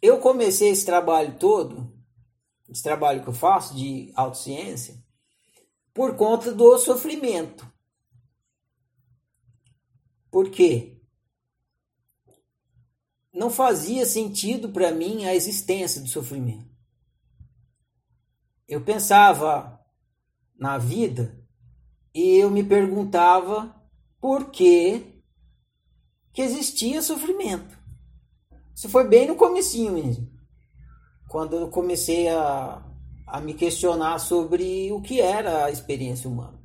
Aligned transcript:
eu 0.00 0.18
comecei 0.20 0.70
esse 0.70 0.86
trabalho 0.86 1.38
todo, 1.38 1.92
esse 2.68 2.82
trabalho 2.82 3.22
que 3.22 3.28
eu 3.28 3.34
faço 3.34 3.74
de 3.74 4.12
autociência, 4.14 5.02
por 5.92 6.16
conta 6.16 6.52
do 6.52 6.78
sofrimento. 6.78 7.66
Por 10.30 10.50
quê? 10.50 11.00
Não 13.32 13.50
fazia 13.50 14.04
sentido 14.04 14.70
para 14.70 14.92
mim 14.92 15.24
a 15.24 15.34
existência 15.34 16.00
do 16.00 16.08
sofrimento. 16.08 16.68
Eu 18.66 18.84
pensava 18.84 19.80
na 20.56 20.76
vida 20.76 21.42
e 22.14 22.36
eu 22.36 22.50
me 22.50 22.62
perguntava 22.62 23.74
por 24.20 24.50
que, 24.50 25.22
que 26.32 26.42
existia 26.42 27.00
sofrimento. 27.00 27.77
Isso 28.78 28.88
foi 28.88 29.08
bem 29.08 29.26
no 29.26 29.34
comecinho 29.34 29.90
mesmo. 29.90 30.30
Quando 31.28 31.56
eu 31.56 31.68
comecei 31.68 32.28
a, 32.28 32.80
a 33.26 33.40
me 33.40 33.52
questionar 33.52 34.20
sobre 34.20 34.92
o 34.92 35.00
que 35.02 35.20
era 35.20 35.64
a 35.64 35.70
experiência 35.72 36.30
humana. 36.30 36.56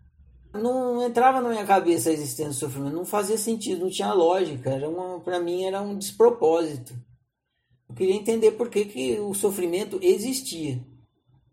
Não 0.53 1.03
entrava 1.03 1.41
na 1.41 1.49
minha 1.49 1.65
cabeça 1.65 2.11
a 2.11 2.13
existência 2.13 2.53
do 2.53 2.53
sofrimento, 2.53 2.95
não 2.95 3.03
fazia 3.03 3.35
sentido, 3.35 3.85
não 3.85 3.89
tinha 3.89 4.13
lógica, 4.13 4.69
era 4.69 4.87
para 5.21 5.39
mim 5.39 5.63
era 5.63 5.81
um 5.81 5.97
despropósito. 5.97 6.93
Eu 7.89 7.95
queria 7.95 8.13
entender 8.13 8.51
por 8.51 8.69
que, 8.69 8.85
que 8.85 9.19
o 9.19 9.33
sofrimento 9.33 9.97
existia. 9.99 10.85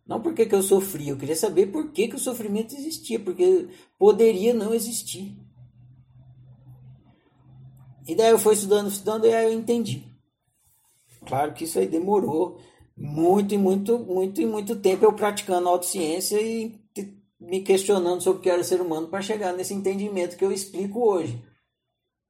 Não 0.07 0.21
porque 0.21 0.45
que 0.45 0.55
eu 0.55 0.63
sofria, 0.63 1.13
eu 1.13 1.17
queria 1.17 1.37
saber 1.37 1.69
por 1.69 1.91
que, 1.91 2.07
que 2.07 2.17
o 2.17 2.19
sofrimento 2.19 2.75
existia, 2.75 3.19
porque 3.19 3.67
poderia 3.99 4.53
não 4.53 4.75
existir. 4.75 5.35
E 8.07 8.15
daí 8.15 8.29
eu 8.29 8.39
fui 8.39 8.53
estudando, 8.53 8.89
estudando 8.89 9.25
e 9.25 9.33
aí 9.33 9.55
eu 9.55 9.59
entendi. 9.59 10.10
Claro 11.27 11.53
que 11.53 11.65
isso 11.65 11.79
aí 11.79 11.87
demorou 11.87 12.59
muito 12.97 13.55
e 13.55 13.59
muito, 13.59 13.99
muito 13.99 14.41
e 14.41 14.47
muito 14.47 14.77
tempo 14.77 15.05
eu 15.05 15.13
praticando 15.13 15.69
autociência 15.69 16.41
e 16.41 16.79
me 17.41 17.63
questionando 17.63 18.21
sobre 18.21 18.41
o 18.41 18.43
que 18.43 18.51
era 18.51 18.63
ser 18.63 18.81
humano 18.81 19.09
para 19.09 19.23
chegar 19.23 19.55
nesse 19.55 19.73
entendimento 19.73 20.37
que 20.37 20.45
eu 20.45 20.53
explico 20.53 21.01
hoje. 21.01 21.43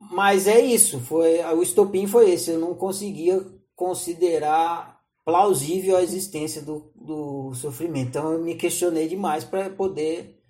Mas 0.00 0.46
é 0.46 0.60
isso, 0.60 1.00
foi 1.00 1.40
o 1.44 1.62
estopim 1.62 2.06
foi 2.06 2.30
esse, 2.30 2.52
eu 2.52 2.60
não 2.60 2.74
conseguia 2.74 3.44
considerar 3.74 5.00
plausível 5.24 5.96
a 5.96 6.02
existência 6.02 6.62
do, 6.62 6.92
do 6.94 7.52
sofrimento. 7.54 8.08
Então 8.08 8.32
eu 8.32 8.42
me 8.42 8.54
questionei 8.54 9.08
demais 9.08 9.44
para 9.44 9.68
poder 9.70 10.40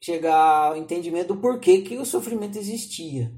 chegar 0.00 0.68
ao 0.68 0.76
entendimento 0.76 1.34
do 1.34 1.40
porquê 1.40 1.82
que 1.82 1.98
o 1.98 2.06
sofrimento 2.06 2.56
existia. 2.56 3.32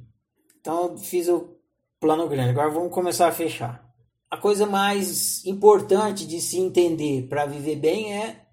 Então 0.60 0.98
fiz 0.98 1.28
o 1.28 1.56
plano 1.98 2.28
grande. 2.28 2.50
Agora 2.50 2.70
vamos 2.70 2.92
começar 2.92 3.28
a 3.28 3.32
fechar 3.32 3.85
a 4.30 4.36
coisa 4.36 4.66
mais 4.66 5.44
importante 5.44 6.26
de 6.26 6.40
se 6.40 6.58
entender 6.58 7.28
para 7.28 7.46
viver 7.46 7.76
bem 7.76 8.12
é 8.12 8.46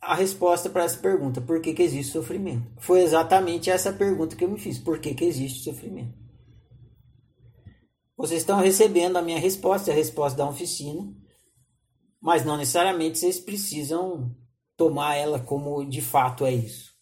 a 0.00 0.14
resposta 0.14 0.70
para 0.70 0.84
essa 0.84 0.98
pergunta: 0.98 1.40
por 1.40 1.60
que, 1.60 1.74
que 1.74 1.82
existe 1.82 2.12
sofrimento? 2.12 2.70
Foi 2.78 3.02
exatamente 3.02 3.70
essa 3.70 3.92
pergunta 3.92 4.36
que 4.36 4.44
eu 4.44 4.50
me 4.50 4.58
fiz: 4.58 4.78
por 4.78 4.98
que, 4.98 5.14
que 5.14 5.24
existe 5.24 5.64
sofrimento? 5.64 6.14
Vocês 8.16 8.40
estão 8.40 8.58
recebendo 8.58 9.16
a 9.16 9.22
minha 9.22 9.38
resposta, 9.38 9.90
a 9.90 9.94
resposta 9.94 10.38
da 10.38 10.48
oficina, 10.48 11.06
mas 12.20 12.44
não 12.44 12.56
necessariamente 12.56 13.18
vocês 13.18 13.38
precisam 13.38 14.34
tomar 14.76 15.16
ela 15.16 15.38
como 15.38 15.84
de 15.84 16.00
fato 16.00 16.46
é 16.46 16.52
isso. 16.52 16.94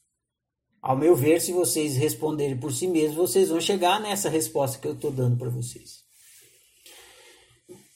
Ao 0.82 0.96
meu 0.96 1.14
ver, 1.14 1.40
se 1.40 1.52
vocês 1.52 1.96
responderem 1.96 2.58
por 2.58 2.72
si 2.72 2.86
mesmos, 2.86 3.30
vocês 3.30 3.48
vão 3.48 3.60
chegar 3.60 4.00
nessa 4.00 4.28
resposta 4.28 4.78
que 4.78 4.86
eu 4.86 4.92
estou 4.92 5.10
dando 5.10 5.36
para 5.36 5.48
vocês. 5.48 6.03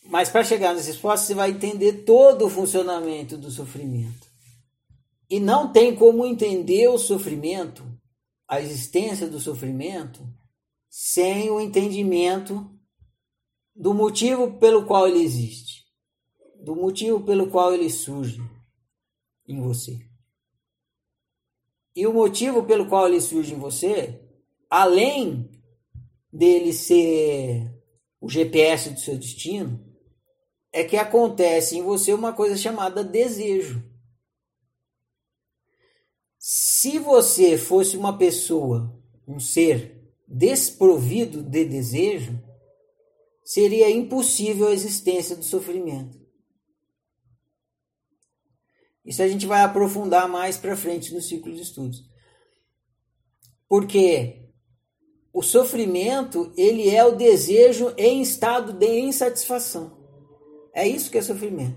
Mas 0.08 0.30
para 0.30 0.42
chegar 0.42 0.74
nessa 0.74 0.86
resposta, 0.86 1.26
você 1.26 1.34
vai 1.34 1.50
entender 1.50 2.04
todo 2.04 2.46
o 2.46 2.50
funcionamento 2.50 3.36
do 3.36 3.50
sofrimento. 3.50 4.26
E 5.28 5.38
não 5.38 5.70
tem 5.70 5.94
como 5.94 6.24
entender 6.24 6.88
o 6.88 6.96
sofrimento, 6.96 7.84
a 8.48 8.58
existência 8.58 9.28
do 9.28 9.38
sofrimento, 9.38 10.26
sem 10.88 11.50
o 11.50 11.60
entendimento 11.60 12.74
do 13.76 13.92
motivo 13.92 14.58
pelo 14.58 14.86
qual 14.86 15.06
ele 15.06 15.22
existe, 15.22 15.84
do 16.64 16.74
motivo 16.74 17.20
pelo 17.20 17.50
qual 17.50 17.74
ele 17.74 17.90
surge 17.90 18.40
em 19.46 19.60
você. 19.60 19.98
E 21.94 22.06
o 22.06 22.14
motivo 22.14 22.62
pelo 22.62 22.88
qual 22.88 23.06
ele 23.06 23.20
surge 23.20 23.52
em 23.52 23.58
você, 23.58 24.18
além 24.70 25.50
dele 26.32 26.72
ser 26.72 27.70
o 28.18 28.28
GPS 28.30 28.88
do 28.88 29.00
seu 29.00 29.18
destino, 29.18 29.87
é 30.72 30.84
que 30.84 30.96
acontece 30.96 31.76
em 31.76 31.82
você 31.82 32.12
uma 32.12 32.32
coisa 32.32 32.56
chamada 32.56 33.02
desejo. 33.02 33.82
Se 36.38 36.98
você 36.98 37.58
fosse 37.58 37.96
uma 37.96 38.16
pessoa, 38.16 38.96
um 39.26 39.40
ser 39.40 39.98
desprovido 40.26 41.42
de 41.42 41.64
desejo, 41.64 42.42
seria 43.44 43.90
impossível 43.90 44.68
a 44.68 44.72
existência 44.72 45.34
do 45.34 45.44
sofrimento. 45.44 46.18
Isso 49.04 49.22
a 49.22 49.28
gente 49.28 49.46
vai 49.46 49.62
aprofundar 49.62 50.28
mais 50.28 50.58
para 50.58 50.76
frente 50.76 51.14
no 51.14 51.22
ciclo 51.22 51.52
de 51.54 51.62
estudos. 51.62 52.04
Porque 53.66 54.48
o 55.32 55.42
sofrimento, 55.42 56.52
ele 56.56 56.88
é 56.90 57.04
o 57.04 57.16
desejo 57.16 57.94
em 57.96 58.20
estado 58.20 58.72
de 58.72 59.00
insatisfação. 59.00 59.97
É 60.78 60.86
isso 60.86 61.10
que 61.10 61.18
é 61.18 61.22
sofrimento. 61.22 61.76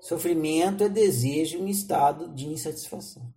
Sofrimento 0.00 0.84
é 0.84 0.88
desejo 0.88 1.58
em 1.58 1.68
estado 1.68 2.34
de 2.34 2.46
insatisfação. 2.48 3.30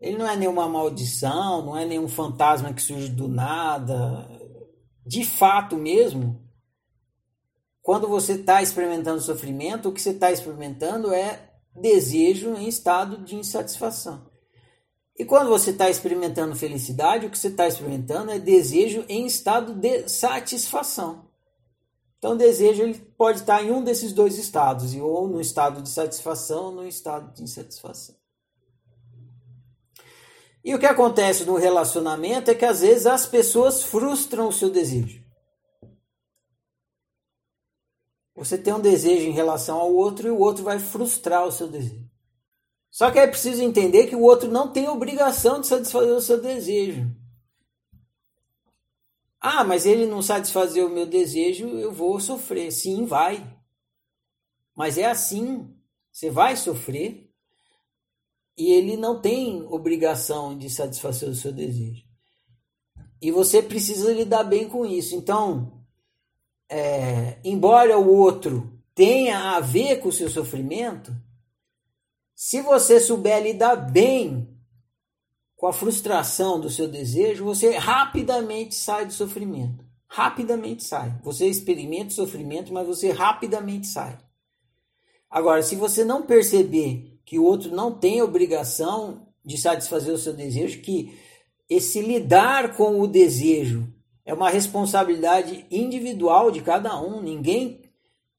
Ele 0.00 0.16
não 0.16 0.26
é 0.26 0.34
nenhuma 0.34 0.66
maldição, 0.66 1.66
não 1.66 1.76
é 1.76 1.84
nenhum 1.84 2.08
fantasma 2.08 2.72
que 2.72 2.80
surge 2.80 3.10
do 3.10 3.28
nada. 3.28 4.26
De 5.04 5.22
fato 5.22 5.76
mesmo, 5.76 6.42
quando 7.82 8.08
você 8.08 8.36
está 8.36 8.62
experimentando 8.62 9.20
sofrimento, 9.20 9.90
o 9.90 9.92
que 9.92 10.00
você 10.00 10.12
está 10.12 10.32
experimentando 10.32 11.12
é 11.12 11.52
desejo 11.76 12.54
em 12.54 12.68
estado 12.68 13.22
de 13.22 13.36
insatisfação. 13.36 14.30
E 15.18 15.26
quando 15.26 15.50
você 15.50 15.72
está 15.72 15.90
experimentando 15.90 16.56
felicidade, 16.56 17.26
o 17.26 17.30
que 17.30 17.38
você 17.38 17.48
está 17.48 17.68
experimentando 17.68 18.30
é 18.30 18.38
desejo 18.38 19.04
em 19.10 19.26
estado 19.26 19.74
de 19.74 20.08
satisfação. 20.08 21.31
Então, 22.22 22.34
o 22.34 22.38
desejo 22.38 22.84
ele 22.84 22.94
pode 23.18 23.40
estar 23.40 23.64
em 23.64 23.72
um 23.72 23.82
desses 23.82 24.12
dois 24.12 24.38
estados, 24.38 24.94
ou 24.94 25.26
no 25.26 25.40
estado 25.40 25.82
de 25.82 25.88
satisfação 25.88 26.66
ou 26.66 26.70
no 26.70 26.86
estado 26.86 27.34
de 27.34 27.42
insatisfação. 27.42 28.14
E 30.64 30.72
o 30.72 30.78
que 30.78 30.86
acontece 30.86 31.44
no 31.44 31.56
relacionamento 31.56 32.48
é 32.48 32.54
que 32.54 32.64
às 32.64 32.80
vezes 32.80 33.06
as 33.06 33.26
pessoas 33.26 33.82
frustram 33.82 34.46
o 34.46 34.52
seu 34.52 34.70
desejo. 34.70 35.20
Você 38.36 38.56
tem 38.56 38.72
um 38.72 38.80
desejo 38.80 39.26
em 39.26 39.32
relação 39.32 39.80
ao 39.80 39.92
outro 39.92 40.28
e 40.28 40.30
o 40.30 40.38
outro 40.38 40.62
vai 40.62 40.78
frustrar 40.78 41.44
o 41.44 41.50
seu 41.50 41.66
desejo. 41.66 42.08
Só 42.88 43.10
que 43.10 43.18
é 43.18 43.26
preciso 43.26 43.64
entender 43.64 44.06
que 44.06 44.14
o 44.14 44.22
outro 44.22 44.48
não 44.48 44.72
tem 44.72 44.88
obrigação 44.88 45.60
de 45.60 45.66
satisfazer 45.66 46.12
o 46.12 46.20
seu 46.20 46.40
desejo. 46.40 47.20
Ah, 49.44 49.64
mas 49.64 49.86
ele 49.86 50.06
não 50.06 50.22
satisfazer 50.22 50.86
o 50.86 50.88
meu 50.88 51.04
desejo, 51.04 51.66
eu 51.66 51.90
vou 51.90 52.20
sofrer. 52.20 52.70
Sim, 52.70 53.04
vai. 53.04 53.44
Mas 54.72 54.96
é 54.96 55.04
assim. 55.04 55.68
Você 56.12 56.30
vai 56.30 56.56
sofrer 56.56 57.28
e 58.56 58.70
ele 58.70 58.96
não 58.96 59.20
tem 59.20 59.62
obrigação 59.62 60.56
de 60.56 60.70
satisfazer 60.70 61.28
o 61.28 61.34
seu 61.34 61.50
desejo. 61.52 62.04
E 63.20 63.32
você 63.32 63.60
precisa 63.60 64.12
lidar 64.12 64.44
bem 64.44 64.68
com 64.68 64.86
isso. 64.86 65.16
Então, 65.16 65.84
é, 66.68 67.40
embora 67.42 67.98
o 67.98 68.14
outro 68.14 68.80
tenha 68.94 69.56
a 69.56 69.60
ver 69.60 70.00
com 70.00 70.08
o 70.08 70.12
seu 70.12 70.30
sofrimento, 70.30 71.12
se 72.32 72.60
você 72.60 73.00
souber 73.00 73.42
lidar 73.42 73.74
bem 73.74 74.51
com 75.62 75.68
a 75.68 75.72
frustração 75.72 76.58
do 76.58 76.68
seu 76.68 76.88
desejo, 76.88 77.44
você 77.44 77.76
rapidamente 77.76 78.74
sai 78.74 79.06
do 79.06 79.12
sofrimento. 79.12 79.84
Rapidamente 80.08 80.82
sai. 80.82 81.16
Você 81.22 81.46
experimenta 81.46 82.08
o 82.08 82.14
sofrimento, 82.14 82.72
mas 82.72 82.84
você 82.84 83.12
rapidamente 83.12 83.86
sai. 83.86 84.18
Agora, 85.30 85.62
se 85.62 85.76
você 85.76 86.04
não 86.04 86.26
perceber 86.26 87.16
que 87.24 87.38
o 87.38 87.44
outro 87.44 87.70
não 87.70 87.92
tem 87.96 88.20
obrigação 88.20 89.28
de 89.44 89.56
satisfazer 89.56 90.12
o 90.12 90.18
seu 90.18 90.32
desejo, 90.32 90.80
que 90.80 91.16
esse 91.70 92.00
lidar 92.00 92.76
com 92.76 93.00
o 93.00 93.06
desejo 93.06 93.86
é 94.24 94.34
uma 94.34 94.50
responsabilidade 94.50 95.64
individual 95.70 96.50
de 96.50 96.60
cada 96.60 97.00
um, 97.00 97.22
ninguém 97.22 97.82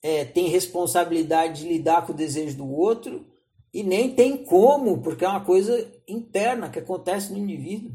é, 0.02 0.26
tem 0.26 0.50
responsabilidade 0.50 1.62
de 1.62 1.70
lidar 1.70 2.06
com 2.06 2.12
o 2.12 2.18
desejo 2.18 2.58
do 2.58 2.70
outro 2.70 3.26
e 3.74 3.82
nem 3.82 4.14
tem 4.14 4.46
como, 4.46 5.02
porque 5.02 5.26
é 5.26 5.28
uma 5.28 5.44
coisa 5.44 5.92
interna 6.08 6.70
que 6.70 6.78
acontece 6.78 7.32
no 7.32 7.40
indivíduo. 7.40 7.92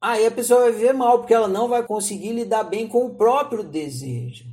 aí 0.00 0.24
a 0.24 0.30
pessoa 0.30 0.60
vai 0.60 0.72
viver 0.72 0.94
mal, 0.94 1.18
porque 1.18 1.34
ela 1.34 1.48
não 1.48 1.68
vai 1.68 1.84
conseguir 1.84 2.32
lidar 2.32 2.64
bem 2.64 2.86
com 2.86 3.04
o 3.06 3.14
próprio 3.16 3.64
desejo. 3.64 4.46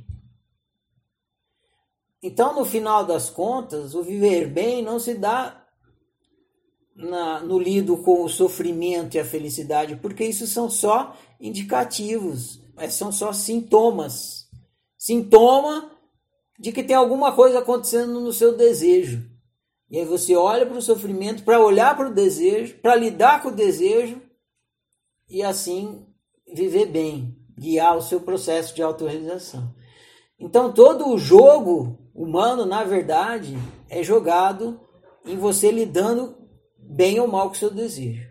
Então, 2.20 2.54
no 2.54 2.64
final 2.64 3.04
das 3.04 3.30
contas, 3.30 3.94
o 3.94 4.02
viver 4.02 4.48
bem 4.48 4.82
não 4.82 4.98
se 4.98 5.14
dá 5.14 5.64
na, 6.94 7.40
no 7.40 7.58
lido 7.58 7.96
com 7.98 8.24
o 8.24 8.28
sofrimento 8.28 9.14
e 9.14 9.20
a 9.20 9.24
felicidade, 9.24 9.96
porque 9.96 10.24
isso 10.24 10.46
são 10.46 10.68
só 10.68 11.16
indicativos, 11.40 12.60
são 12.90 13.12
só 13.12 13.32
sintomas. 13.32 14.48
Sintoma 14.98 15.97
de 16.58 16.72
que 16.72 16.82
tem 16.82 16.96
alguma 16.96 17.32
coisa 17.32 17.60
acontecendo 17.60 18.20
no 18.20 18.32
seu 18.32 18.56
desejo. 18.56 19.24
E 19.90 19.98
aí 19.98 20.04
você 20.04 20.34
olha 20.34 20.66
para 20.66 20.76
o 20.76 20.82
sofrimento 20.82 21.44
para 21.44 21.60
olhar 21.60 21.96
para 21.96 22.08
o 22.08 22.14
desejo, 22.14 22.76
para 22.78 22.96
lidar 22.96 23.42
com 23.42 23.48
o 23.48 23.54
desejo 23.54 24.20
e 25.28 25.42
assim 25.42 26.06
viver 26.52 26.86
bem, 26.86 27.36
guiar 27.56 27.96
o 27.96 28.02
seu 28.02 28.20
processo 28.20 28.74
de 28.74 28.82
autorrealização. 28.82 29.74
Então 30.38 30.72
todo 30.72 31.08
o 31.08 31.18
jogo 31.18 31.98
humano, 32.14 32.66
na 32.66 32.84
verdade, 32.84 33.56
é 33.88 34.02
jogado 34.02 34.80
em 35.24 35.36
você 35.36 35.70
lidando 35.70 36.36
bem 36.76 37.20
ou 37.20 37.28
mal 37.28 37.48
com 37.48 37.54
o 37.54 37.58
seu 37.58 37.70
desejo. 37.70 38.28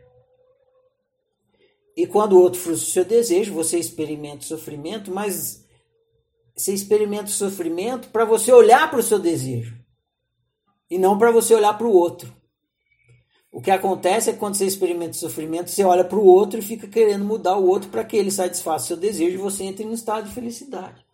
E 1.95 2.05
quando 2.05 2.33
o 2.33 2.41
outro 2.41 2.59
frustra 2.59 2.87
o 2.87 2.91
seu 2.91 3.05
desejo, 3.05 3.53
você 3.53 3.79
experimenta 3.79 4.43
o 4.43 4.47
sofrimento, 4.47 5.09
mas 5.09 5.66
você 6.57 6.73
experimenta 6.73 7.25
o 7.25 7.29
sofrimento 7.29 8.09
para 8.09 8.25
você 8.25 8.51
olhar 8.51 8.89
para 8.89 8.99
o 8.99 9.03
seu 9.03 9.19
desejo 9.19 9.77
e 10.89 10.97
não 10.97 11.17
para 11.17 11.31
você 11.31 11.53
olhar 11.53 11.77
para 11.77 11.85
o 11.85 11.93
outro. 11.93 12.35
O 13.51 13.61
que 13.61 13.69
acontece 13.69 14.29
é 14.29 14.33
que 14.33 14.39
quando 14.39 14.55
você 14.55 14.65
experimenta 14.65 15.11
o 15.11 15.19
sofrimento, 15.19 15.69
você 15.69 15.83
olha 15.83 16.03
para 16.03 16.17
o 16.17 16.25
outro 16.25 16.59
e 16.59 16.63
fica 16.63 16.87
querendo 16.87 17.23
mudar 17.23 17.57
o 17.57 17.67
outro 17.67 17.89
para 17.89 18.03
que 18.03 18.17
ele 18.17 18.31
satisfaça 18.31 18.85
o 18.85 18.87
seu 18.87 18.97
desejo 18.97 19.35
e 19.35 19.41
você 19.41 19.63
entre 19.63 19.83
em 19.83 19.89
um 19.89 19.93
estado 19.93 20.27
de 20.27 20.33
felicidade. 20.33 21.05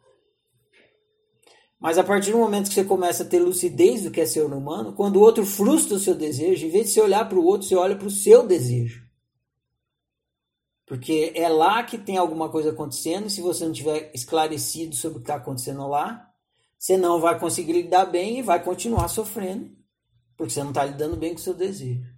Mas 1.80 1.98
a 1.98 2.04
partir 2.04 2.32
do 2.32 2.38
momento 2.38 2.70
que 2.70 2.74
você 2.74 2.86
começa 2.86 3.24
a 3.24 3.26
ter 3.26 3.40
lucidez 3.40 4.04
do 4.04 4.12
que 4.12 4.22
é 4.22 4.26
ser 4.26 4.46
humano, 4.46 4.94
quando 4.94 5.18
o 5.18 5.22
outro 5.22 5.46
frustra 5.46 5.98
o 5.98 6.00
seu 6.00 6.16
desejo, 6.16 6.66
em 6.66 6.70
vez 6.70 6.88
de 6.88 6.94
você 6.94 7.02
olhar 7.02 7.28
para 7.28 7.38
o 7.38 7.46
outro, 7.46 7.68
você 7.68 7.76
olha 7.76 7.96
para 7.98 8.08
o 8.08 8.12
seu 8.12 8.48
desejo. 8.48 9.03
Porque 10.86 11.32
é 11.36 11.48
lá 11.48 11.84
que 11.84 11.98
tem 11.98 12.18
alguma 12.18 12.50
coisa 12.50 12.72
acontecendo, 12.72 13.28
e 13.28 13.30
se 13.30 13.42
você 13.42 13.66
não 13.66 13.72
tiver 13.72 14.12
esclarecido 14.14 14.96
sobre 14.96 15.18
o 15.18 15.22
que 15.22 15.26
está 15.26 15.36
acontecendo 15.36 15.88
lá, 15.88 16.30
você 16.78 16.98
não 16.98 17.20
vai 17.20 17.40
conseguir 17.40 17.74
lidar 17.74 18.06
bem 18.06 18.40
e 18.40 18.42
vai 18.42 18.62
continuar 18.62 19.08
sofrendo, 19.08 19.72
porque 20.36 20.52
você 20.52 20.62
não 20.62 20.70
está 20.70 20.84
lidando 20.84 21.16
bem 21.16 21.34
com 21.34 21.40
o 21.40 21.42
seu 21.42 21.54
desejo. 21.54 22.13